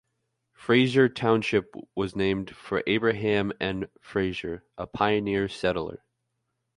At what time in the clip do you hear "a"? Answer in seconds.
4.75-4.87